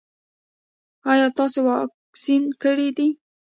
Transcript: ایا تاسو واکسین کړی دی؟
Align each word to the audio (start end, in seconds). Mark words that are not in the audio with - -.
ایا 1.11 1.27
تاسو 1.37 1.59
واکسین 1.67 2.43
کړی 2.61 2.89
دی؟ 2.97 3.09